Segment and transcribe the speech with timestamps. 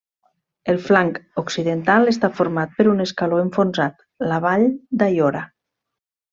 [0.71, 4.69] El flanc occidental està format per un escaló enfonsat, la vall
[5.03, 5.49] d'Aiora.